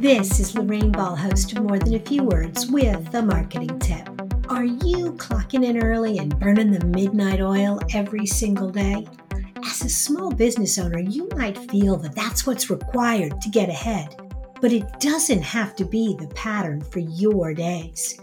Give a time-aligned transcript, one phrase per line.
[0.00, 4.08] This is Lorraine Ball, host of More Than a Few Words, with a marketing tip.
[4.48, 9.06] Are you clocking in early and burning the midnight oil every single day?
[9.62, 14.16] As a small business owner, you might feel that that's what's required to get ahead,
[14.62, 18.18] but it doesn't have to be the pattern for your days.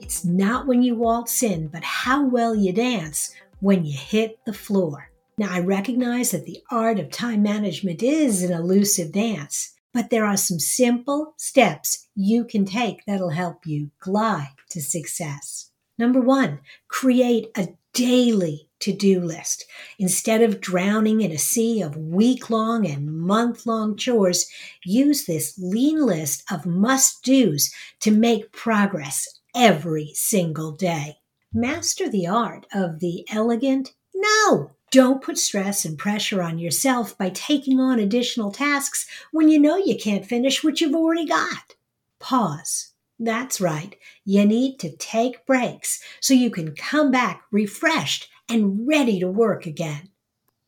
[0.00, 4.52] It's not when you waltz in, but how well you dance when you hit the
[4.52, 5.08] floor.
[5.38, 10.24] Now, I recognize that the art of time management is an elusive dance, but there
[10.24, 15.70] are some simple steps you can take that'll help you glide to success.
[15.98, 19.64] Number one, create a daily to do list.
[19.98, 24.46] Instead of drowning in a sea of week long and month long chores,
[24.84, 31.16] use this lean list of must do's to make progress every single day.
[31.52, 34.70] Master the art of the elegant no.
[34.92, 39.78] Don't put stress and pressure on yourself by taking on additional tasks when you know
[39.78, 41.74] you can't finish what you've already got.
[42.18, 42.92] Pause.
[43.18, 43.96] That's right.
[44.26, 49.64] You need to take breaks so you can come back refreshed and ready to work
[49.64, 50.10] again.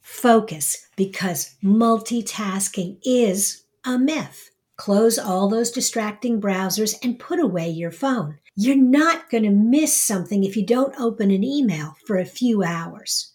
[0.00, 4.50] Focus because multitasking is a myth.
[4.76, 8.40] Close all those distracting browsers and put away your phone.
[8.56, 12.64] You're not going to miss something if you don't open an email for a few
[12.64, 13.34] hours.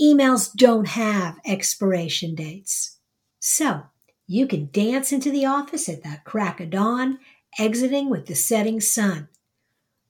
[0.00, 2.98] Emails don't have expiration dates.
[3.40, 3.82] So
[4.26, 7.18] you can dance into the office at the crack of dawn,
[7.58, 9.28] exiting with the setting sun.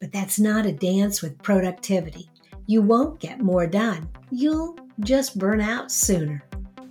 [0.01, 2.31] But that's not a dance with productivity.
[2.67, 4.09] You won't get more done.
[4.31, 6.45] You'll just burn out sooner.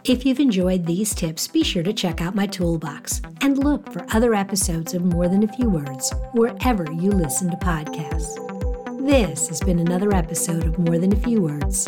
[0.04, 4.04] If you've enjoyed these tips, be sure to check out my toolbox and look for
[4.12, 8.36] other episodes of More Than a Few Words wherever you listen to podcasts.
[9.06, 11.88] This has been another episode of More Than a Few Words.